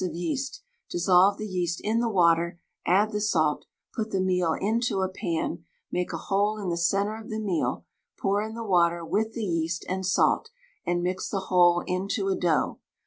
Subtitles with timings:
[0.03, 5.01] of yeast; dissolve the yeast in the water, add the salt, put the meal into
[5.01, 7.85] a pan, make a hole in the centre of the meal,
[8.19, 10.49] pour in the water with the yeast and salt,
[10.87, 12.79] and mix the whole into a dough.